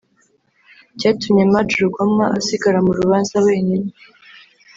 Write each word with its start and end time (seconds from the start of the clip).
cyatumye 0.99 1.43
Maj 1.53 1.69
Rugomwa 1.81 2.25
asigara 2.37 2.79
mu 2.85 2.91
rubanza 2.99 3.35
wenyine 3.45 3.89